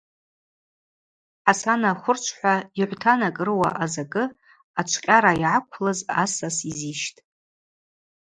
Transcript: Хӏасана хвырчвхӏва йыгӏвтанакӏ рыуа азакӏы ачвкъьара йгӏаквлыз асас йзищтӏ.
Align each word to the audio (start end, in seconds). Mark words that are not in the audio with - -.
Хӏасана 1.43 1.91
хвырчвхӏва 2.01 2.53
йыгӏвтанакӏ 2.77 3.41
рыуа 3.45 3.69
азакӏы 3.83 4.23
ачвкъьара 4.79 5.31
йгӏаквлыз 5.41 5.99
асас 6.23 6.57
йзищтӏ. 6.69 7.19